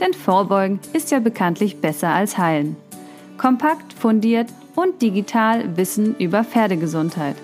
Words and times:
Denn 0.00 0.14
Vorbeugen 0.14 0.80
ist 0.92 1.10
ja 1.10 1.20
bekanntlich 1.20 1.80
besser 1.80 2.08
als 2.08 2.38
Heilen. 2.38 2.76
Kompakt, 3.36 3.92
fundiert 3.92 4.48
und 4.74 5.02
digital 5.02 5.76
Wissen 5.76 6.16
über 6.16 6.42
Pferdegesundheit. 6.42 7.36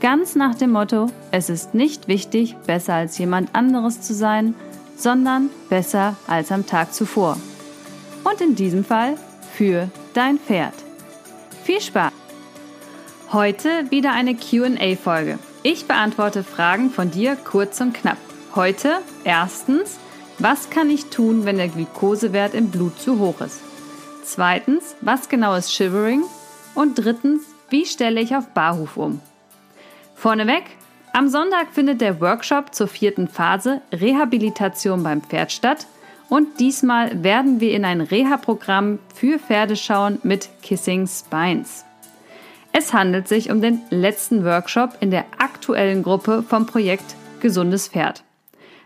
Ganz 0.00 0.34
nach 0.34 0.54
dem 0.54 0.70
Motto, 0.70 1.08
es 1.30 1.50
ist 1.50 1.74
nicht 1.74 2.08
wichtig, 2.08 2.56
besser 2.66 2.94
als 2.94 3.18
jemand 3.18 3.54
anderes 3.54 4.00
zu 4.00 4.14
sein, 4.14 4.54
sondern 4.96 5.50
besser 5.68 6.16
als 6.26 6.52
am 6.52 6.66
Tag 6.66 6.94
zuvor. 6.94 7.36
Und 8.24 8.40
in 8.40 8.54
diesem 8.54 8.84
Fall 8.84 9.16
für 9.52 9.88
dein 10.14 10.38
Pferd. 10.38 10.74
Viel 11.64 11.80
Spaß! 11.80 12.12
Heute 13.32 13.68
wieder 13.90 14.12
eine 14.12 14.34
QA-Folge. 14.34 15.38
Ich 15.62 15.86
beantworte 15.86 16.42
Fragen 16.42 16.90
von 16.90 17.10
dir 17.10 17.36
kurz 17.36 17.80
und 17.80 17.92
knapp. 17.92 18.16
Heute 18.54 18.98
erstens, 19.24 19.98
was 20.40 20.70
kann 20.70 20.90
ich 20.90 21.06
tun, 21.06 21.44
wenn 21.44 21.58
der 21.58 21.68
Glukosewert 21.68 22.54
im 22.54 22.70
Blut 22.70 22.98
zu 22.98 23.18
hoch 23.18 23.40
ist? 23.40 23.60
Zweitens, 24.24 24.96
was 25.00 25.28
genau 25.28 25.54
ist 25.54 25.74
Shivering? 25.74 26.22
Und 26.74 26.94
drittens, 26.94 27.42
wie 27.68 27.84
stelle 27.84 28.20
ich 28.20 28.34
auf 28.34 28.48
Barhuf 28.48 28.96
um? 28.96 29.20
Vorneweg, 30.14 30.64
am 31.12 31.28
Sonntag 31.28 31.68
findet 31.72 32.00
der 32.00 32.20
Workshop 32.20 32.74
zur 32.74 32.88
vierten 32.88 33.28
Phase 33.28 33.82
Rehabilitation 33.92 35.02
beim 35.02 35.22
Pferd 35.22 35.52
statt 35.52 35.86
und 36.28 36.60
diesmal 36.60 37.22
werden 37.24 37.60
wir 37.60 37.72
in 37.72 37.84
ein 37.84 38.00
Reha-Programm 38.00 39.00
für 39.14 39.38
Pferde 39.38 39.76
schauen 39.76 40.20
mit 40.22 40.48
Kissing 40.62 41.06
Spines. 41.06 41.84
Es 42.72 42.92
handelt 42.92 43.26
sich 43.26 43.50
um 43.50 43.60
den 43.60 43.80
letzten 43.90 44.44
Workshop 44.44 44.96
in 45.00 45.10
der 45.10 45.24
aktuellen 45.38 46.02
Gruppe 46.04 46.44
vom 46.48 46.66
Projekt 46.66 47.16
Gesundes 47.40 47.88
Pferd. 47.88 48.22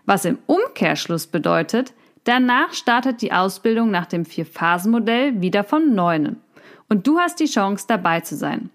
Was 0.07 0.25
im 0.25 0.39
Umkehrschluss 0.47 1.27
bedeutet, 1.27 1.93
danach 2.25 2.73
startet 2.73 3.23
die 3.23 3.33
Ausbildung 3.33 3.91
nach 3.91 4.07
dem 4.07 4.25
Vier-Phasen-Modell 4.25 5.41
wieder 5.41 5.65
von 5.65 5.95
Neunen. 5.95 6.41
Und 6.89 7.07
du 7.07 7.19
hast 7.19 7.41
die 7.41 7.47
Chance, 7.47 7.87
dabei 7.89 8.21
zu 8.21 8.37
sein. 8.37 8.71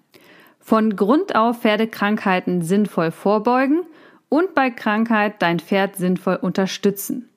Von 0.60 0.96
Grund 0.96 1.36
auf 1.36 1.62
Pferdekrankheiten 1.62 2.62
sinnvoll 2.62 3.12
vorbeugen 3.12 3.82
und 4.30 4.54
bei 4.56 4.70
Krankheit 4.70 5.42
dein 5.42 5.60
Pferd 5.60 5.96
sinnvoll 5.96 6.36
unterstützen. 6.36 7.30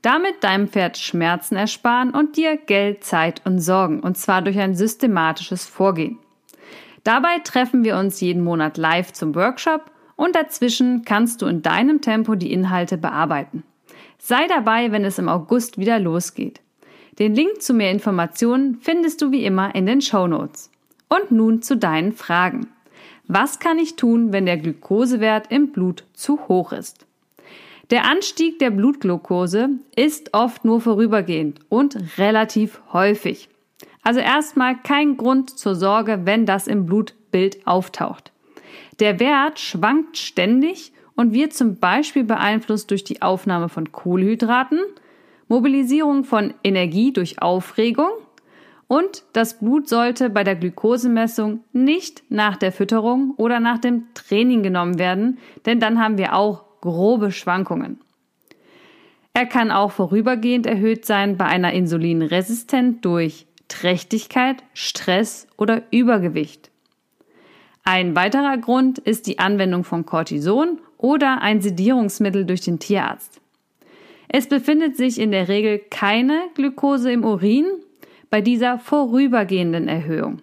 Damit 0.00 0.42
deinem 0.42 0.68
Pferd 0.68 0.98
Schmerzen 0.98 1.54
ersparen 1.54 2.10
und 2.10 2.36
dir 2.36 2.56
Geld, 2.56 3.04
Zeit 3.04 3.40
und 3.44 3.60
Sorgen, 3.60 4.00
und 4.00 4.18
zwar 4.18 4.42
durch 4.42 4.58
ein 4.58 4.74
systematisches 4.74 5.64
Vorgehen. 5.64 6.18
Dabei 7.04 7.38
treffen 7.38 7.84
wir 7.84 7.96
uns 7.96 8.20
jeden 8.20 8.42
Monat 8.42 8.76
live 8.76 9.12
zum 9.12 9.34
Workshop 9.34 9.91
und 10.16 10.34
dazwischen 10.34 11.04
kannst 11.04 11.42
du 11.42 11.46
in 11.46 11.62
deinem 11.62 12.00
Tempo 12.00 12.34
die 12.34 12.52
Inhalte 12.52 12.98
bearbeiten. 12.98 13.62
Sei 14.18 14.46
dabei, 14.46 14.92
wenn 14.92 15.04
es 15.04 15.18
im 15.18 15.28
August 15.28 15.78
wieder 15.78 15.98
losgeht. 15.98 16.60
Den 17.18 17.34
Link 17.34 17.60
zu 17.60 17.74
mehr 17.74 17.90
Informationen 17.90 18.78
findest 18.80 19.20
du 19.20 19.32
wie 19.32 19.44
immer 19.44 19.74
in 19.74 19.86
den 19.86 20.00
Show 20.00 20.26
Notes. 20.26 20.70
Und 21.08 21.30
nun 21.30 21.60
zu 21.60 21.76
deinen 21.76 22.12
Fragen. 22.12 22.68
Was 23.26 23.58
kann 23.58 23.78
ich 23.78 23.96
tun, 23.96 24.32
wenn 24.32 24.46
der 24.46 24.56
Glukosewert 24.56 25.50
im 25.50 25.72
Blut 25.72 26.04
zu 26.14 26.48
hoch 26.48 26.72
ist? 26.72 27.06
Der 27.90 28.06
Anstieg 28.06 28.58
der 28.58 28.70
Blutglucose 28.70 29.68
ist 29.94 30.32
oft 30.32 30.64
nur 30.64 30.80
vorübergehend 30.80 31.60
und 31.68 32.18
relativ 32.18 32.80
häufig. 32.92 33.50
Also 34.02 34.20
erstmal 34.20 34.76
kein 34.76 35.16
Grund 35.16 35.50
zur 35.50 35.74
Sorge, 35.74 36.22
wenn 36.24 36.46
das 36.46 36.66
im 36.66 36.86
Blutbild 36.86 37.66
auftaucht. 37.66 38.31
Der 39.00 39.20
Wert 39.20 39.58
schwankt 39.58 40.16
ständig 40.18 40.92
und 41.14 41.32
wird 41.32 41.52
zum 41.52 41.76
Beispiel 41.76 42.24
beeinflusst 42.24 42.90
durch 42.90 43.04
die 43.04 43.22
Aufnahme 43.22 43.68
von 43.68 43.92
Kohlenhydraten, 43.92 44.80
Mobilisierung 45.48 46.24
von 46.24 46.54
Energie 46.64 47.12
durch 47.12 47.42
Aufregung 47.42 48.10
und 48.92 49.24
das 49.32 49.58
Blut 49.58 49.88
sollte 49.88 50.28
bei 50.28 50.44
der 50.44 50.54
Glukosemessung 50.54 51.64
nicht 51.72 52.24
nach 52.28 52.56
der 52.56 52.72
Fütterung 52.72 53.32
oder 53.38 53.58
nach 53.58 53.78
dem 53.78 54.04
Training 54.12 54.62
genommen 54.62 54.98
werden, 54.98 55.38
denn 55.64 55.80
dann 55.80 55.98
haben 55.98 56.18
wir 56.18 56.34
auch 56.34 56.64
grobe 56.82 57.32
Schwankungen. 57.32 58.00
Er 59.32 59.46
kann 59.46 59.70
auch 59.70 59.92
vorübergehend 59.92 60.66
erhöht 60.66 61.06
sein 61.06 61.38
bei 61.38 61.46
einer 61.46 61.72
Insulinresistenz 61.72 63.00
durch 63.00 63.46
Trächtigkeit, 63.68 64.62
Stress 64.74 65.46
oder 65.56 65.84
Übergewicht. 65.90 66.71
Ein 67.84 68.14
weiterer 68.14 68.58
Grund 68.58 68.98
ist 69.00 69.26
die 69.26 69.40
Anwendung 69.40 69.82
von 69.82 70.06
Cortison 70.06 70.80
oder 70.98 71.42
ein 71.42 71.60
Sedierungsmittel 71.60 72.44
durch 72.44 72.60
den 72.60 72.78
Tierarzt. 72.78 73.40
Es 74.28 74.48
befindet 74.48 74.96
sich 74.96 75.20
in 75.20 75.32
der 75.32 75.48
Regel 75.48 75.80
keine 75.90 76.42
Glukose 76.54 77.10
im 77.12 77.24
Urin 77.24 77.66
bei 78.30 78.40
dieser 78.40 78.78
vorübergehenden 78.78 79.88
Erhöhung. 79.88 80.40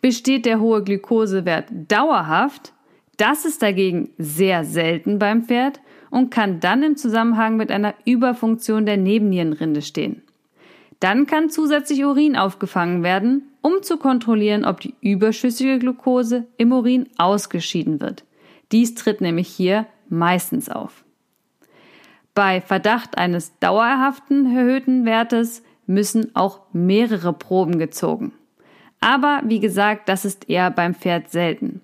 Besteht 0.00 0.46
der 0.46 0.60
hohe 0.60 0.82
Glukosewert 0.82 1.66
dauerhaft, 1.88 2.72
das 3.16 3.44
ist 3.44 3.62
dagegen 3.62 4.10
sehr 4.16 4.64
selten 4.64 5.18
beim 5.18 5.44
Pferd 5.44 5.80
und 6.10 6.30
kann 6.30 6.60
dann 6.60 6.82
im 6.82 6.96
Zusammenhang 6.96 7.56
mit 7.56 7.70
einer 7.70 7.94
Überfunktion 8.04 8.86
der 8.86 8.96
Nebennierenrinde 8.96 9.82
stehen. 9.82 10.22
Dann 11.00 11.26
kann 11.26 11.50
zusätzlich 11.50 12.04
Urin 12.04 12.36
aufgefangen 12.36 13.02
werden 13.02 13.48
um 13.68 13.82
zu 13.82 13.96
kontrollieren, 13.96 14.64
ob 14.64 14.80
die 14.80 14.94
überschüssige 15.00 15.78
Glucose 15.78 16.46
im 16.56 16.72
Urin 16.72 17.08
ausgeschieden 17.18 18.00
wird. 18.00 18.24
Dies 18.72 18.94
tritt 18.94 19.20
nämlich 19.20 19.48
hier 19.48 19.86
meistens 20.08 20.68
auf. 20.68 21.04
Bei 22.34 22.60
Verdacht 22.60 23.18
eines 23.18 23.58
dauerhaften 23.58 24.56
erhöhten 24.56 25.04
Wertes 25.04 25.62
müssen 25.86 26.34
auch 26.34 26.60
mehrere 26.72 27.32
Proben 27.32 27.78
gezogen. 27.78 28.32
Aber 29.00 29.42
wie 29.44 29.60
gesagt, 29.60 30.08
das 30.08 30.24
ist 30.24 30.48
eher 30.48 30.70
beim 30.70 30.94
Pferd 30.94 31.30
selten. 31.30 31.80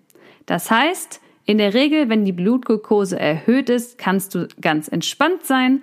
Das 0.46 0.70
heißt, 0.70 1.20
in 1.46 1.58
der 1.58 1.74
Regel, 1.74 2.08
wenn 2.08 2.24
die 2.24 2.32
Blutglucose 2.32 3.18
erhöht 3.18 3.68
ist, 3.68 3.98
kannst 3.98 4.34
du 4.34 4.48
ganz 4.60 4.88
entspannt 4.88 5.44
sein, 5.44 5.82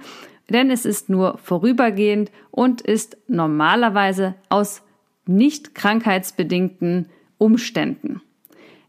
denn 0.52 0.70
es 0.70 0.86
ist 0.86 1.10
nur 1.10 1.38
vorübergehend 1.38 2.32
und 2.52 2.82
ist 2.82 3.18
normalerweise 3.28 4.36
aus 4.50 4.84
nicht 5.26 5.76
krankheitsbedingten 5.76 7.10
Umständen. 7.38 8.22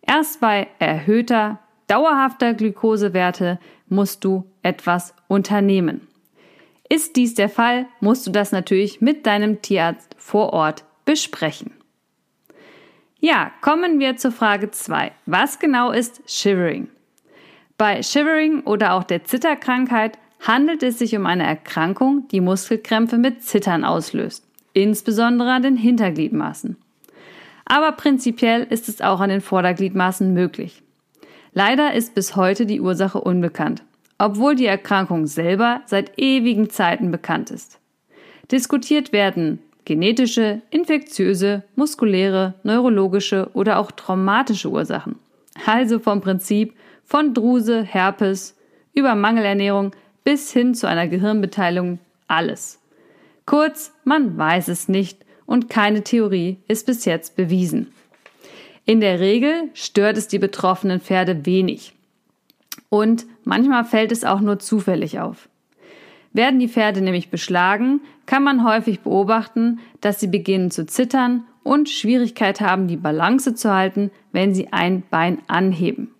Erst 0.06 0.40
bei 0.40 0.68
erhöhter, 0.78 1.60
dauerhafter 1.86 2.54
Glukosewerte 2.54 3.58
musst 3.88 4.24
du 4.24 4.44
etwas 4.62 5.14
unternehmen. 5.28 6.08
Ist 6.88 7.16
dies 7.16 7.34
der 7.34 7.48
Fall, 7.48 7.86
musst 8.00 8.26
du 8.26 8.30
das 8.30 8.52
natürlich 8.52 9.00
mit 9.00 9.26
deinem 9.26 9.62
Tierarzt 9.62 10.14
vor 10.18 10.52
Ort 10.52 10.84
besprechen. 11.04 11.72
Ja, 13.18 13.52
kommen 13.60 14.00
wir 14.00 14.16
zur 14.16 14.32
Frage 14.32 14.70
2. 14.70 15.12
Was 15.26 15.58
genau 15.58 15.92
ist 15.92 16.20
Shivering? 16.26 16.88
Bei 17.78 18.02
Shivering 18.02 18.62
oder 18.62 18.94
auch 18.94 19.04
der 19.04 19.24
Zitterkrankheit 19.24 20.18
handelt 20.42 20.82
es 20.82 20.98
sich 20.98 21.16
um 21.16 21.26
eine 21.26 21.46
Erkrankung, 21.46 22.28
die 22.28 22.40
Muskelkrämpfe 22.40 23.18
mit 23.18 23.42
Zittern 23.42 23.84
auslöst 23.84 24.44
insbesondere 24.74 25.52
an 25.52 25.62
den 25.62 25.76
Hintergliedmaßen. 25.76 26.76
Aber 27.64 27.92
prinzipiell 27.92 28.64
ist 28.68 28.88
es 28.88 29.00
auch 29.00 29.20
an 29.20 29.30
den 29.30 29.40
Vordergliedmaßen 29.40 30.32
möglich. 30.32 30.82
Leider 31.52 31.94
ist 31.94 32.14
bis 32.14 32.36
heute 32.36 32.66
die 32.66 32.80
Ursache 32.80 33.20
unbekannt, 33.20 33.82
obwohl 34.18 34.54
die 34.54 34.66
Erkrankung 34.66 35.26
selber 35.26 35.82
seit 35.86 36.18
ewigen 36.18 36.70
Zeiten 36.70 37.10
bekannt 37.10 37.50
ist. 37.50 37.78
Diskutiert 38.50 39.12
werden 39.12 39.60
genetische, 39.84 40.62
infektiöse, 40.70 41.62
muskuläre, 41.76 42.54
neurologische 42.62 43.50
oder 43.52 43.78
auch 43.78 43.90
traumatische 43.90 44.70
Ursachen. 44.70 45.16
Also 45.66 45.98
vom 45.98 46.20
Prinzip 46.20 46.74
von 47.04 47.34
Druse, 47.34 47.82
Herpes 47.82 48.56
über 48.94 49.14
Mangelernährung 49.14 49.92
bis 50.24 50.52
hin 50.52 50.74
zu 50.74 50.88
einer 50.88 51.08
Gehirnbeteiligung 51.08 51.98
alles. 52.28 52.80
Kurz, 53.46 53.92
man 54.04 54.36
weiß 54.38 54.68
es 54.68 54.88
nicht 54.88 55.24
und 55.46 55.68
keine 55.68 56.02
Theorie 56.02 56.58
ist 56.68 56.86
bis 56.86 57.04
jetzt 57.04 57.36
bewiesen. 57.36 57.92
In 58.84 59.00
der 59.00 59.20
Regel 59.20 59.70
stört 59.74 60.16
es 60.16 60.28
die 60.28 60.38
betroffenen 60.38 61.00
Pferde 61.00 61.46
wenig. 61.46 61.94
Und 62.88 63.26
manchmal 63.44 63.84
fällt 63.84 64.12
es 64.12 64.24
auch 64.24 64.40
nur 64.40 64.58
zufällig 64.58 65.20
auf. 65.20 65.48
Werden 66.32 66.58
die 66.58 66.68
Pferde 66.68 67.00
nämlich 67.00 67.30
beschlagen, 67.30 68.00
kann 68.26 68.42
man 68.42 68.64
häufig 68.64 69.00
beobachten, 69.00 69.80
dass 70.00 70.20
sie 70.20 70.28
beginnen 70.28 70.70
zu 70.70 70.86
zittern 70.86 71.44
und 71.62 71.88
Schwierigkeit 71.88 72.60
haben, 72.60 72.88
die 72.88 72.96
Balance 72.96 73.54
zu 73.54 73.72
halten, 73.72 74.10
wenn 74.32 74.54
sie 74.54 74.72
ein 74.72 75.02
Bein 75.10 75.38
anheben. 75.46 76.12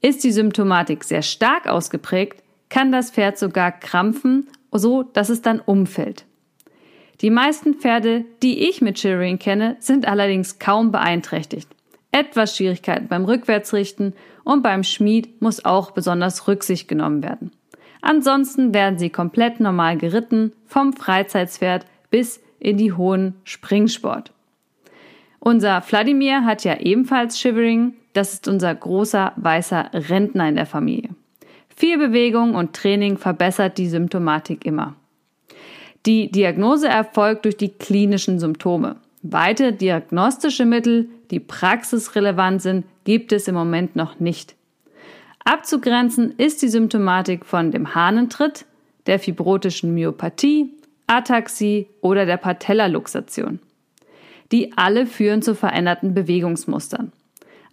Ist 0.00 0.24
die 0.24 0.32
Symptomatik 0.32 1.04
sehr 1.04 1.22
stark 1.22 1.66
ausgeprägt, 1.66 2.42
kann 2.70 2.90
das 2.90 3.10
Pferd 3.10 3.38
sogar 3.38 3.72
krampfen, 3.72 4.48
so 4.72 5.02
dass 5.02 5.28
es 5.28 5.42
dann 5.42 5.60
umfällt. 5.60 6.24
Die 7.20 7.30
meisten 7.30 7.74
Pferde, 7.74 8.24
die 8.42 8.68
ich 8.70 8.80
mit 8.80 8.98
Shivering 8.98 9.38
kenne, 9.38 9.76
sind 9.80 10.08
allerdings 10.08 10.58
kaum 10.58 10.90
beeinträchtigt. 10.90 11.68
Etwas 12.12 12.56
Schwierigkeiten 12.56 13.08
beim 13.08 13.26
Rückwärtsrichten 13.26 14.14
und 14.42 14.62
beim 14.62 14.82
Schmied 14.82 15.42
muss 15.42 15.64
auch 15.64 15.90
besonders 15.90 16.48
Rücksicht 16.48 16.88
genommen 16.88 17.22
werden. 17.22 17.52
Ansonsten 18.00 18.72
werden 18.72 18.98
sie 18.98 19.10
komplett 19.10 19.60
normal 19.60 19.98
geritten, 19.98 20.52
vom 20.64 20.94
Freizeitspferd 20.94 21.84
bis 22.10 22.40
in 22.58 22.78
die 22.78 22.92
hohen 22.92 23.34
Springsport. 23.44 24.32
Unser 25.38 25.82
Vladimir 25.82 26.44
hat 26.44 26.64
ja 26.64 26.78
ebenfalls 26.78 27.38
Shivering, 27.38 27.94
das 28.12 28.32
ist 28.34 28.48
unser 28.48 28.74
großer 28.74 29.32
weißer 29.36 29.90
Rentner 29.92 30.48
in 30.48 30.56
der 30.56 30.66
Familie. 30.66 31.10
Viel 31.80 31.96
Bewegung 31.96 32.56
und 32.56 32.74
Training 32.74 33.16
verbessert 33.16 33.78
die 33.78 33.88
Symptomatik 33.88 34.66
immer. 34.66 34.96
Die 36.04 36.30
Diagnose 36.30 36.86
erfolgt 36.88 37.46
durch 37.46 37.56
die 37.56 37.70
klinischen 37.70 38.38
Symptome. 38.38 38.96
Weitere 39.22 39.72
diagnostische 39.72 40.66
Mittel, 40.66 41.08
die 41.30 41.40
praxisrelevant 41.40 42.60
sind, 42.60 42.84
gibt 43.04 43.32
es 43.32 43.48
im 43.48 43.54
Moment 43.54 43.96
noch 43.96 44.20
nicht. 44.20 44.56
Abzugrenzen 45.46 46.34
ist 46.36 46.60
die 46.60 46.68
Symptomatik 46.68 47.46
von 47.46 47.70
dem 47.70 47.94
Hahnentritt, 47.94 48.66
der 49.06 49.18
fibrotischen 49.18 49.94
Myopathie, 49.94 50.68
Ataxie 51.06 51.86
oder 52.02 52.26
der 52.26 52.36
Patellaluxation. 52.36 53.58
Die 54.52 54.76
alle 54.76 55.06
führen 55.06 55.40
zu 55.40 55.54
veränderten 55.54 56.12
Bewegungsmustern. 56.12 57.10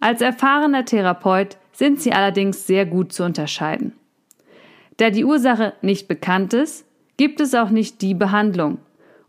Als 0.00 0.22
erfahrener 0.22 0.86
Therapeut 0.86 1.58
sind 1.72 2.00
sie 2.00 2.12
allerdings 2.12 2.66
sehr 2.66 2.86
gut 2.86 3.12
zu 3.12 3.22
unterscheiden. 3.22 3.97
Da 4.98 5.10
die 5.10 5.24
Ursache 5.24 5.72
nicht 5.80 6.08
bekannt 6.08 6.52
ist, 6.52 6.84
gibt 7.16 7.40
es 7.40 7.54
auch 7.54 7.70
nicht 7.70 8.02
die 8.02 8.14
Behandlung. 8.14 8.78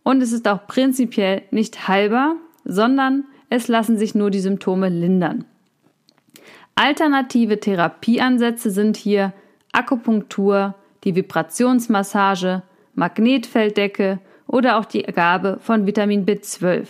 Und 0.04 0.22
es 0.22 0.32
ist 0.32 0.48
auch 0.48 0.68
prinzipiell 0.68 1.44
nicht 1.52 1.88
heilbar, 1.88 2.36
sondern 2.66 3.26
es 3.50 3.68
lassen 3.68 3.98
sich 3.98 4.16
nur 4.16 4.32
die 4.32 4.40
Symptome 4.40 4.90
lindern. 4.90 5.46
Alternative 6.76 7.60
Therapieansätze 7.60 8.72
sind 8.72 8.98
hier 8.98 9.34
Akupunktur, 9.72 10.76
die 11.04 11.16
Vibrationsmassage, 11.16 12.64
Magnetfelddecke 12.96 14.20
oder 14.48 14.78
auch 14.78 14.86
die 14.86 15.04
Gabe 15.04 15.60
von 15.62 15.86
Vitamin 15.86 16.26
B12. 16.26 16.88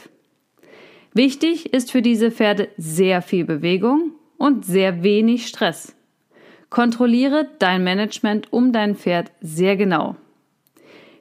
Wichtig 1.14 1.74
ist 1.74 1.92
für 1.92 2.02
diese 2.02 2.32
Pferde 2.32 2.70
sehr 2.78 3.22
viel 3.22 3.44
Bewegung 3.44 4.14
und 4.38 4.66
sehr 4.66 5.04
wenig 5.04 5.48
Stress. 5.48 5.96
Kontrolliere 6.70 7.50
dein 7.58 7.84
Management 7.84 8.54
um 8.54 8.72
dein 8.72 8.96
Pferd 8.96 9.32
sehr 9.42 9.76
genau. 9.76 10.16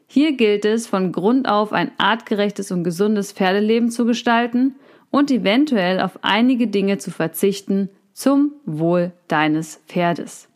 Hier 0.06 0.32
gilt 0.32 0.64
es, 0.64 0.86
von 0.86 1.12
Grund 1.12 1.48
auf 1.48 1.72
ein 1.72 1.90
artgerechtes 1.98 2.70
und 2.70 2.84
gesundes 2.84 3.32
Pferdeleben 3.32 3.90
zu 3.90 4.04
gestalten 4.06 4.76
und 5.10 5.30
eventuell 5.30 6.00
auf 6.00 6.18
einige 6.22 6.66
Dinge 6.66 6.98
zu 6.98 7.10
verzichten 7.10 7.90
zum 8.12 8.52
Wohl 8.64 9.12
deines 9.28 9.82
Pferdes. 9.86 10.48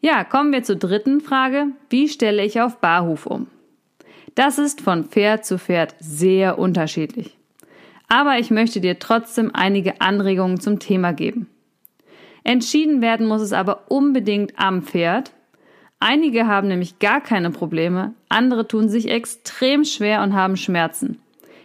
Ja, 0.00 0.24
kommen 0.24 0.52
wir 0.52 0.62
zur 0.62 0.76
dritten 0.76 1.20
Frage. 1.20 1.68
Wie 1.88 2.08
stelle 2.08 2.44
ich 2.44 2.60
auf 2.60 2.78
Barhuf 2.78 3.26
um? 3.26 3.46
Das 4.34 4.58
ist 4.58 4.80
von 4.80 5.04
Pferd 5.04 5.46
zu 5.46 5.58
Pferd 5.58 5.94
sehr 5.98 6.58
unterschiedlich. 6.58 7.38
Aber 8.08 8.38
ich 8.38 8.50
möchte 8.50 8.80
dir 8.80 8.98
trotzdem 8.98 9.50
einige 9.54 10.00
Anregungen 10.00 10.60
zum 10.60 10.78
Thema 10.78 11.12
geben. 11.12 11.48
Entschieden 12.44 13.00
werden 13.02 13.26
muss 13.26 13.40
es 13.40 13.52
aber 13.52 13.90
unbedingt 13.90 14.52
am 14.56 14.82
Pferd. 14.82 15.32
Einige 15.98 16.46
haben 16.46 16.68
nämlich 16.68 16.98
gar 16.98 17.20
keine 17.20 17.50
Probleme, 17.50 18.12
andere 18.28 18.68
tun 18.68 18.88
sich 18.90 19.08
extrem 19.08 19.84
schwer 19.84 20.22
und 20.22 20.34
haben 20.34 20.56
Schmerzen. 20.56 21.18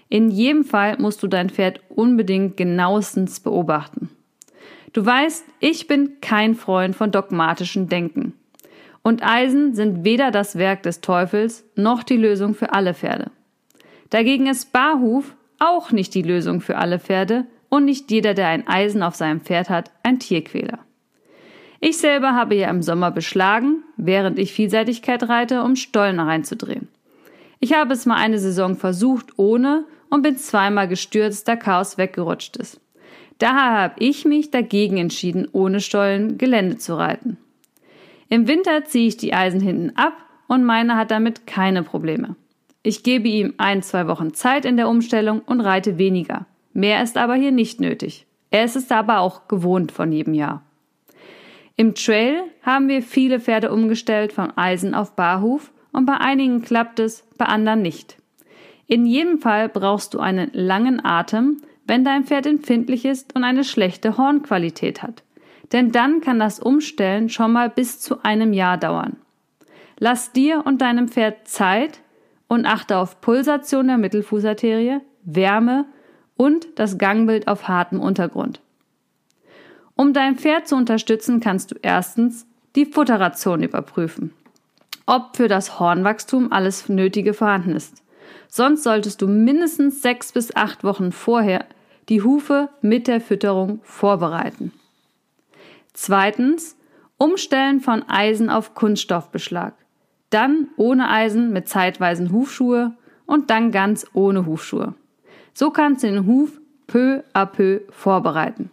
In 0.08 0.32
jedem 0.32 0.64
Fall 0.64 0.98
musst 0.98 1.22
du 1.22 1.28
dein 1.28 1.50
Pferd 1.50 1.82
unbedingt 1.90 2.58
genauestens 2.58 3.42
beobachten. 3.42 4.10
Du 4.94 5.06
weißt, 5.06 5.46
ich 5.60 5.88
bin 5.88 6.20
kein 6.22 6.56
Freund 6.56 6.96
von 6.96 7.12
dogmatischen 7.12 7.90
Denken. 7.90 8.34
Und 9.04 9.24
Eisen 9.24 9.76
sind 9.76 10.04
weder 10.04 10.32
das 10.32 10.58
Werk 10.58 10.84
des 10.84 11.02
Teufels 11.02 11.66
noch 11.76 12.04
die 12.04 12.18
Lösung 12.18 12.56
für 12.56 12.74
alle 12.74 12.94
Pferde. 12.94 13.32
Dagegen 14.10 14.48
ist 14.48 14.72
Barhuf 14.72 15.36
auch 15.60 15.92
nicht 15.92 16.16
die 16.16 16.22
Lösung 16.22 16.62
für 16.62 16.78
alle 16.78 17.00
Pferde 17.00 17.46
und 17.70 17.86
nicht 17.86 18.12
jeder, 18.12 18.34
der 18.34 18.48
ein 18.48 18.68
Eisen 18.68 19.04
auf 19.04 19.16
seinem 19.16 19.42
Pferd 19.42 19.70
hat, 19.70 19.92
ein 20.04 20.20
Tierquäler. 20.20 20.80
Ich 21.80 21.98
selber 21.98 22.34
habe 22.34 22.56
ja 22.56 22.70
im 22.70 22.82
Sommer 22.82 23.12
beschlagen, 23.12 23.84
während 23.96 24.38
ich 24.38 24.52
Vielseitigkeit 24.52 25.30
reite, 25.30 25.64
um 25.64 25.76
Stollen 25.76 26.20
reinzudrehen. 26.20 26.90
Ich 27.60 27.74
habe 27.74 27.94
es 27.94 28.06
mal 28.06 28.16
eine 28.16 28.40
Saison 28.40 28.76
versucht 28.76 29.38
ohne 29.38 29.86
und 30.10 30.22
bin 30.22 30.38
zweimal 30.38 30.88
gestürzt, 30.88 31.48
da 31.48 31.56
Chaos 31.56 31.98
weggerutscht 31.98 32.58
ist. 32.58 32.82
Daher 33.38 33.78
habe 33.80 33.94
ich 34.00 34.26
mich 34.26 34.52
dagegen 34.52 34.98
entschieden, 34.98 35.48
ohne 35.52 35.80
Stollen 35.80 36.38
Gelände 36.38 36.78
zu 36.78 36.98
reiten. 36.98 37.38
Im 38.28 38.48
Winter 38.48 38.84
ziehe 38.86 39.08
ich 39.08 39.18
die 39.18 39.34
Eisen 39.34 39.62
hinten 39.62 39.96
ab 39.96 40.14
und 40.48 40.66
meiner 40.66 40.98
hat 40.98 41.12
damit 41.12 41.48
keine 41.48 41.84
Probleme. 41.84 42.36
Ich 42.84 43.04
gebe 43.04 43.28
ihm 43.28 43.54
ein, 43.58 43.82
zwei 43.82 44.08
Wochen 44.08 44.34
Zeit 44.34 44.66
in 44.66 44.78
der 44.78 44.90
Umstellung 44.90 45.40
und 45.40 45.62
reite 45.62 45.98
weniger. 45.98 46.46
Mehr 46.74 47.04
ist 47.04 47.18
aber 47.18 47.36
hier 47.36 47.52
nicht 47.52 47.80
nötig. 47.80 48.26
Er 48.52 48.64
ist 48.64 48.76
es 48.76 48.92
aber 48.92 49.20
auch 49.20 49.48
gewohnt 49.48 49.92
von 49.92 50.12
jedem 50.12 50.34
Jahr. 50.34 50.64
Im 51.76 51.96
Trail 51.96 52.44
haben 52.62 52.88
wir 52.88 53.02
viele 53.02 53.40
Pferde 53.40 53.72
umgestellt 53.72 54.34
von 54.34 54.56
Eisen 54.58 54.94
auf 54.94 55.16
Barhuf 55.16 55.72
und 55.92 56.06
bei 56.06 56.18
einigen 56.18 56.62
klappt 56.62 57.00
es, 57.00 57.24
bei 57.38 57.46
anderen 57.46 57.82
nicht. 57.82 58.18
In 58.88 59.06
jedem 59.06 59.40
Fall 59.40 59.70
brauchst 59.70 60.14
du 60.14 60.20
einen 60.20 60.50
langen 60.54 61.04
Atem, 61.04 61.62
wenn 61.86 62.04
dein 62.04 62.26
Pferd 62.26 62.46
empfindlich 62.46 63.06
ist 63.06 63.36
und 63.36 63.44
eine 63.44 63.64
schlechte 63.64 64.18
Hornqualität 64.18 65.02
hat. 65.04 65.24
Denn 65.72 65.92
dann 65.92 66.22
kann 66.22 66.40
das 66.40 66.60
Umstellen 66.60 67.30
schon 67.30 67.52
mal 67.52 67.70
bis 67.70 68.00
zu 68.00 68.24
einem 68.24 68.54
Jahr 68.54 68.78
dauern. 68.78 69.18
Lass 70.00 70.32
dir 70.32 70.64
und 70.66 70.82
deinem 70.82 71.08
Pferd 71.08 71.48
Zeit, 71.48 72.02
und 72.50 72.66
achte 72.66 72.98
auf 72.98 73.22
Pulsation 73.22 73.88
der 73.88 73.98
Mittelfußarterie, 73.98 75.00
Wärme 75.24 75.86
und 76.40 76.68
das 76.76 76.98
Gangbild 76.98 77.50
auf 77.50 77.68
hartem 77.68 78.00
Untergrund. 78.00 78.62
Um 79.96 80.14
dein 80.14 80.38
Pferd 80.38 80.68
zu 80.68 80.78
unterstützen, 80.78 81.42
kannst 81.42 81.72
du 81.72 81.76
erstens 81.82 82.46
die 82.76 82.86
Futterration 82.86 83.62
überprüfen, 83.62 84.34
ob 85.06 85.36
für 85.36 85.50
das 85.50 85.80
Hornwachstum 85.80 86.54
alles 86.54 86.88
Nötige 86.88 87.34
vorhanden 87.34 87.76
ist. 87.76 88.02
Sonst 88.48 88.84
solltest 88.84 89.22
du 89.22 89.28
mindestens 89.28 90.02
sechs 90.02 90.32
bis 90.32 90.56
acht 90.56 90.84
Wochen 90.86 91.12
vorher 91.12 91.66
die 92.08 92.22
Hufe 92.22 92.70
mit 92.82 93.08
der 93.08 93.20
Fütterung 93.20 93.82
vorbereiten. 93.84 94.72
Zweitens, 95.94 96.78
Umstellen 97.18 97.82
von 97.82 98.08
Eisen 98.08 98.50
auf 98.50 98.74
Kunststoffbeschlag 98.76 99.74
dann 100.30 100.68
ohne 100.78 101.10
Eisen 101.10 101.52
mit 101.52 101.68
zeitweisen 101.68 102.32
Hufschuhe 102.32 102.94
und 103.26 103.50
dann 103.50 103.72
ganz 103.72 104.06
ohne 104.14 104.46
Hufschuhe. 104.46 104.94
So 105.60 105.72
kannst 105.72 106.04
du 106.04 106.08
den 106.08 106.26
Huf 106.26 106.58
peu 106.88 107.22
à 107.34 107.46
peu 107.46 107.82
vorbereiten. 107.90 108.72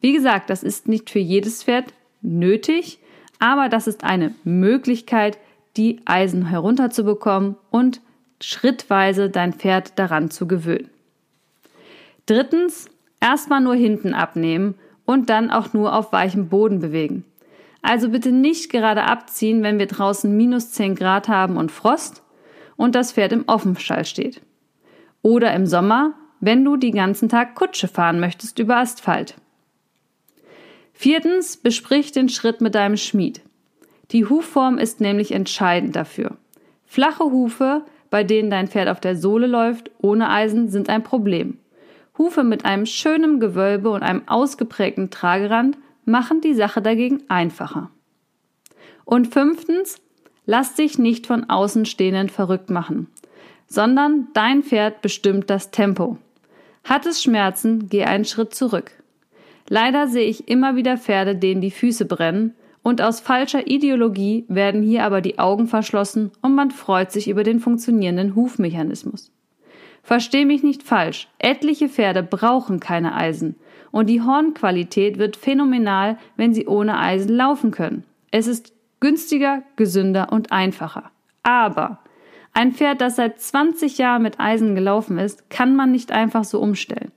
Wie 0.00 0.12
gesagt, 0.12 0.50
das 0.50 0.62
ist 0.62 0.86
nicht 0.86 1.10
für 1.10 1.18
jedes 1.18 1.64
Pferd 1.64 1.92
nötig, 2.22 3.00
aber 3.40 3.68
das 3.68 3.88
ist 3.88 4.04
eine 4.04 4.36
Möglichkeit, 4.44 5.36
die 5.76 6.00
Eisen 6.04 6.46
herunterzubekommen 6.46 7.56
und 7.72 8.00
schrittweise 8.40 9.30
dein 9.30 9.52
Pferd 9.52 9.98
daran 9.98 10.30
zu 10.30 10.46
gewöhnen. 10.46 10.88
Drittens, 12.26 12.88
erstmal 13.20 13.60
nur 13.60 13.74
hinten 13.74 14.14
abnehmen 14.14 14.76
und 15.04 15.30
dann 15.30 15.50
auch 15.50 15.72
nur 15.72 15.92
auf 15.92 16.12
weichem 16.12 16.48
Boden 16.48 16.78
bewegen. 16.78 17.24
Also 17.82 18.10
bitte 18.10 18.30
nicht 18.30 18.70
gerade 18.70 19.02
abziehen, 19.02 19.64
wenn 19.64 19.80
wir 19.80 19.86
draußen 19.88 20.36
minus 20.36 20.70
10 20.70 20.94
Grad 20.94 21.26
haben 21.26 21.56
und 21.56 21.72
Frost 21.72 22.22
und 22.76 22.94
das 22.94 23.10
Pferd 23.10 23.32
im 23.32 23.42
Offenstall 23.48 24.04
steht. 24.04 24.40
Oder 25.22 25.52
im 25.52 25.66
Sommer, 25.66 26.14
wenn 26.40 26.64
du 26.64 26.76
den 26.76 26.94
ganzen 26.94 27.28
Tag 27.28 27.54
Kutsche 27.54 27.88
fahren 27.88 28.20
möchtest 28.20 28.58
über 28.58 28.76
Asphalt. 28.76 29.34
Viertens, 30.92 31.56
besprich 31.56 32.12
den 32.12 32.28
Schritt 32.28 32.60
mit 32.60 32.74
deinem 32.74 32.96
Schmied. 32.96 33.40
Die 34.10 34.24
Hufform 34.24 34.78
ist 34.78 35.00
nämlich 35.00 35.32
entscheidend 35.32 35.94
dafür. 35.94 36.36
Flache 36.86 37.24
Hufe, 37.24 37.84
bei 38.10 38.24
denen 38.24 38.50
dein 38.50 38.68
Pferd 38.68 38.88
auf 38.88 39.00
der 39.00 39.16
Sohle 39.16 39.46
läuft, 39.46 39.90
ohne 40.00 40.30
Eisen, 40.30 40.68
sind 40.68 40.88
ein 40.88 41.04
Problem. 41.04 41.58
Hufe 42.16 42.42
mit 42.42 42.64
einem 42.64 42.86
schönen 42.86 43.38
Gewölbe 43.38 43.90
und 43.90 44.02
einem 44.02 44.26
ausgeprägten 44.26 45.10
Tragerand 45.10 45.76
machen 46.04 46.40
die 46.40 46.54
Sache 46.54 46.82
dagegen 46.82 47.22
einfacher. 47.28 47.90
Und 49.04 49.32
fünftens, 49.32 50.00
Lass 50.50 50.74
dich 50.74 50.98
nicht 50.98 51.26
von 51.26 51.50
Außenstehenden 51.50 52.30
verrückt 52.30 52.70
machen, 52.70 53.08
sondern 53.66 54.28
dein 54.32 54.62
Pferd 54.62 55.02
bestimmt 55.02 55.50
das 55.50 55.70
Tempo. 55.70 56.16
Hat 56.84 57.06
es 57.06 57.22
Schmerzen, 57.22 57.88
geh 57.88 58.04
einen 58.04 58.24
Schritt 58.24 58.54
zurück. 58.54 58.92
Leider 59.68 60.08
sehe 60.08 60.28
ich 60.28 60.48
immer 60.48 60.76
wieder 60.76 60.96
Pferde, 60.96 61.36
denen 61.36 61.60
die 61.60 61.70
Füße 61.70 62.04
brennen, 62.04 62.54
und 62.82 63.02
aus 63.02 63.20
falscher 63.20 63.66
Ideologie 63.66 64.46
werden 64.48 64.82
hier 64.82 65.04
aber 65.04 65.20
die 65.20 65.38
Augen 65.38 65.66
verschlossen 65.66 66.30
und 66.40 66.54
man 66.54 66.70
freut 66.70 67.12
sich 67.12 67.28
über 67.28 67.42
den 67.42 67.60
funktionierenden 67.60 68.34
Hufmechanismus. 68.34 69.30
Versteh 70.02 70.46
mich 70.46 70.62
nicht 70.62 70.82
falsch, 70.82 71.28
etliche 71.38 71.90
Pferde 71.90 72.22
brauchen 72.22 72.80
keine 72.80 73.14
Eisen 73.14 73.56
und 73.90 74.06
die 74.06 74.22
Hornqualität 74.22 75.18
wird 75.18 75.36
phänomenal, 75.36 76.16
wenn 76.36 76.54
sie 76.54 76.66
ohne 76.66 76.98
Eisen 76.98 77.34
laufen 77.34 77.72
können. 77.72 78.04
Es 78.30 78.46
ist 78.46 78.72
günstiger, 79.00 79.62
gesünder 79.76 80.32
und 80.32 80.52
einfacher. 80.52 81.10
Aber 81.42 81.98
ein 82.52 82.72
Pferd, 82.72 83.00
das 83.00 83.16
seit 83.16 83.40
20 83.40 83.98
Jahren 83.98 84.22
mit 84.22 84.40
Eisen 84.40 84.74
gelaufen 84.74 85.18
ist, 85.18 85.48
kann 85.50 85.76
man 85.76 85.92
nicht 85.92 86.12
einfach 86.12 86.44
so 86.44 86.60
umstellen. 86.60 87.12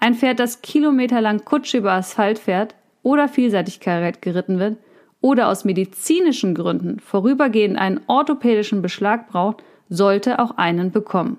Ein 0.00 0.14
Pferd, 0.14 0.38
das 0.38 0.62
kilometerlang 0.62 1.44
Kutsche 1.44 1.78
über 1.78 1.92
Asphalt 1.92 2.38
fährt 2.38 2.74
oder 3.02 3.28
Vielseitigkeit 3.28 4.20
geritten 4.20 4.58
wird 4.58 4.76
oder 5.20 5.48
aus 5.48 5.64
medizinischen 5.64 6.54
Gründen 6.54 7.00
vorübergehend 7.00 7.78
einen 7.78 8.00
orthopädischen 8.08 8.82
Beschlag 8.82 9.28
braucht, 9.28 9.62
sollte 9.88 10.38
auch 10.38 10.58
einen 10.58 10.90
bekommen. 10.90 11.38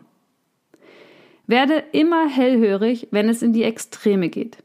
Werde 1.45 1.83
immer 1.91 2.27
hellhörig, 2.27 3.07
wenn 3.11 3.29
es 3.29 3.43
in 3.43 3.53
die 3.53 3.63
Extreme 3.63 4.29
geht. 4.29 4.57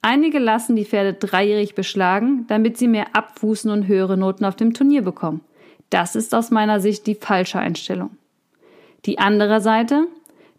Einige 0.00 0.38
lassen 0.38 0.76
die 0.76 0.84
Pferde 0.84 1.14
dreijährig 1.14 1.74
beschlagen, 1.74 2.46
damit 2.48 2.78
sie 2.78 2.88
mehr 2.88 3.14
Abfußen 3.14 3.70
und 3.70 3.88
höhere 3.88 4.16
Noten 4.16 4.44
auf 4.44 4.56
dem 4.56 4.72
Turnier 4.72 5.02
bekommen. 5.02 5.40
Das 5.90 6.16
ist 6.16 6.34
aus 6.34 6.50
meiner 6.50 6.80
Sicht 6.80 7.06
die 7.06 7.14
falsche 7.14 7.58
Einstellung. 7.58 8.10
Die 9.04 9.18
andere 9.18 9.60
Seite, 9.60 10.06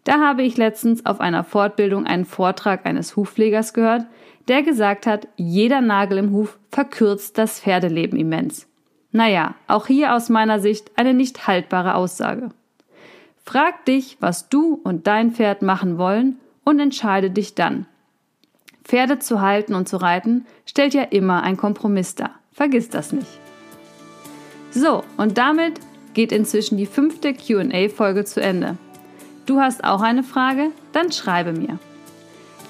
da 0.04 0.20
habe 0.20 0.42
ich 0.42 0.56
letztens 0.56 1.04
auf 1.04 1.20
einer 1.20 1.44
Fortbildung 1.44 2.06
einen 2.06 2.24
Vortrag 2.24 2.86
eines 2.86 3.16
Hufpflegers 3.16 3.74
gehört, 3.74 4.06
der 4.48 4.62
gesagt 4.62 5.06
hat, 5.06 5.28
jeder 5.36 5.80
Nagel 5.80 6.18
im 6.18 6.32
Huf 6.32 6.58
verkürzt 6.70 7.36
das 7.36 7.60
Pferdeleben 7.60 8.18
immens. 8.18 8.66
Naja, 9.12 9.54
auch 9.66 9.86
hier 9.86 10.14
aus 10.14 10.28
meiner 10.28 10.60
Sicht 10.60 10.90
eine 10.96 11.14
nicht 11.14 11.46
haltbare 11.46 11.94
Aussage. 11.94 12.50
Frag 13.44 13.84
dich, 13.84 14.16
was 14.20 14.48
du 14.48 14.80
und 14.82 15.06
dein 15.06 15.32
Pferd 15.32 15.62
machen 15.62 15.98
wollen 15.98 16.38
und 16.64 16.80
entscheide 16.80 17.30
dich 17.30 17.54
dann. 17.54 17.86
Pferde 18.84 19.18
zu 19.18 19.40
halten 19.40 19.74
und 19.74 19.88
zu 19.88 19.98
reiten 19.98 20.46
stellt 20.64 20.94
ja 20.94 21.02
immer 21.02 21.42
ein 21.42 21.56
Kompromiss 21.56 22.14
dar. 22.14 22.34
Vergiss 22.52 22.88
das 22.88 23.12
nicht. 23.12 23.47
So, 24.78 25.02
und 25.16 25.38
damit 25.38 25.80
geht 26.14 26.30
inzwischen 26.30 26.78
die 26.78 26.86
fünfte 26.86 27.34
QA-Folge 27.34 28.24
zu 28.24 28.40
Ende. 28.40 28.76
Du 29.44 29.58
hast 29.58 29.82
auch 29.82 30.02
eine 30.02 30.22
Frage? 30.22 30.70
Dann 30.92 31.10
schreibe 31.10 31.52
mir. 31.52 31.80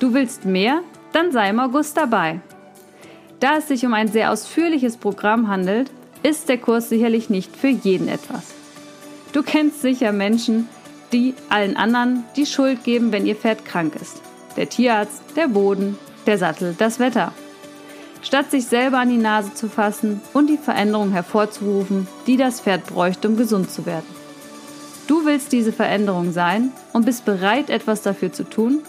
Du 0.00 0.14
willst 0.14 0.46
mehr? 0.46 0.80
Dann 1.12 1.32
sei 1.32 1.50
im 1.50 1.60
August 1.60 1.98
dabei. 1.98 2.40
Da 3.40 3.58
es 3.58 3.68
sich 3.68 3.84
um 3.84 3.92
ein 3.92 4.08
sehr 4.08 4.32
ausführliches 4.32 4.96
Programm 4.96 5.48
handelt, 5.48 5.90
ist 6.22 6.48
der 6.48 6.56
Kurs 6.56 6.88
sicherlich 6.88 7.28
nicht 7.28 7.54
für 7.54 7.68
jeden 7.68 8.08
etwas. 8.08 8.54
Du 9.32 9.42
kennst 9.42 9.82
sicher 9.82 10.12
Menschen, 10.12 10.66
die 11.12 11.34
allen 11.50 11.76
anderen 11.76 12.24
die 12.36 12.46
Schuld 12.46 12.84
geben, 12.84 13.12
wenn 13.12 13.26
ihr 13.26 13.36
Pferd 13.36 13.66
krank 13.66 13.94
ist. 14.00 14.22
Der 14.56 14.70
Tierarzt, 14.70 15.20
der 15.36 15.48
Boden, 15.48 15.98
der 16.24 16.38
Sattel, 16.38 16.74
das 16.78 17.00
Wetter. 17.00 17.34
Statt 18.22 18.50
sich 18.50 18.66
selber 18.66 18.98
an 18.98 19.10
die 19.10 19.16
Nase 19.16 19.54
zu 19.54 19.68
fassen 19.68 20.20
und 20.32 20.48
die 20.48 20.58
Veränderung 20.58 21.12
hervorzurufen, 21.12 22.08
die 22.26 22.36
das 22.36 22.60
Pferd 22.60 22.86
bräuchte, 22.86 23.28
um 23.28 23.36
gesund 23.36 23.70
zu 23.70 23.86
werden. 23.86 24.06
Du 25.06 25.24
willst 25.24 25.52
diese 25.52 25.72
Veränderung 25.72 26.32
sein 26.32 26.72
und 26.92 27.06
bist 27.06 27.24
bereit, 27.24 27.70
etwas 27.70 28.02
dafür 28.02 28.32
zu 28.32 28.44
tun? 28.44 28.82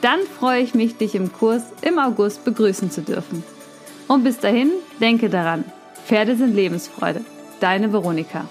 Dann 0.00 0.20
freue 0.38 0.62
ich 0.62 0.74
mich, 0.74 0.96
dich 0.96 1.14
im 1.14 1.32
Kurs 1.32 1.62
im 1.82 1.98
August 1.98 2.44
begrüßen 2.44 2.90
zu 2.90 3.02
dürfen. 3.02 3.42
Und 4.06 4.22
bis 4.22 4.38
dahin, 4.38 4.70
denke 5.00 5.28
daran, 5.28 5.64
Pferde 6.06 6.36
sind 6.36 6.54
Lebensfreude. 6.54 7.22
Deine 7.58 7.92
Veronika. 7.92 8.44